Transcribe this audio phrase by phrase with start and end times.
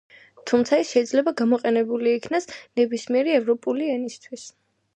[0.51, 2.49] თუმცა ის შეიძლება გამოყენებულ იქნას
[2.81, 4.51] ნებისმიერი ევროპული ენისთვის.